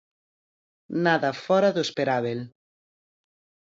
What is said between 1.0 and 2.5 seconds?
Nada fóra do esperábel.